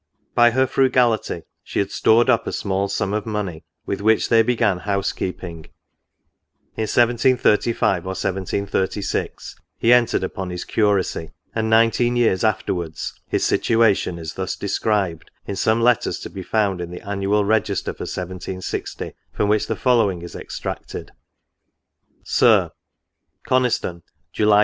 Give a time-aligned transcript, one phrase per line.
[0.33, 4.41] By her frugality she had stored up a small sum of money, with which they
[4.41, 5.67] began housekeeping.
[6.75, 14.17] In 1735 or 1736, he entered upon his curacy; and, nineteen years afterwards, his situation
[14.17, 19.11] is thus described, in some letters to be found in the Annual Register for 1760,
[19.31, 21.11] from which the following is extracted:
[22.39, 22.71] To
[23.47, 24.01] Mr.—